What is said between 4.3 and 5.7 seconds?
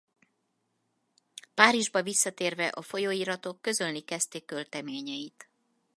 költeményeit.